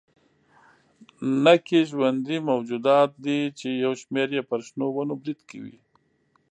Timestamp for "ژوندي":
1.89-2.37